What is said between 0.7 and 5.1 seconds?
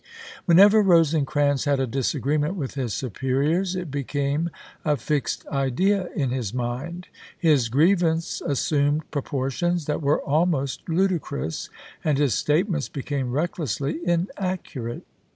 Rosecrans had a disagreement with his superiors, it became a